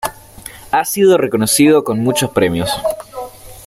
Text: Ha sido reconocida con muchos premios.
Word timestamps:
Ha 0.71 0.83
sido 0.83 1.19
reconocida 1.19 1.83
con 1.83 1.99
muchos 1.99 2.31
premios. 2.31 2.71